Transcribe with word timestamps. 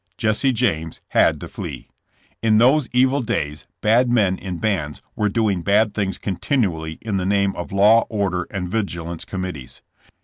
*' 0.09 0.13
Jesse 0.17 0.51
James 0.51 0.99
had 1.09 1.39
to 1.41 1.47
flee. 1.47 1.87
In 2.41 2.57
those 2.57 2.89
evil 2.91 3.21
days 3.21 3.67
bad 3.81 4.09
men 4.09 4.35
in 4.35 4.57
bands 4.57 4.99
were 5.15 5.29
doing 5.29 5.61
bad 5.61 5.93
things 5.93 6.17
continually 6.17 6.97
in 7.01 7.17
the 7.17 7.23
name 7.23 7.55
of 7.55 7.71
law, 7.71 8.05
order 8.09 8.47
and 8.49 8.67
vigilance 8.67 9.25
committees. 9.25 9.83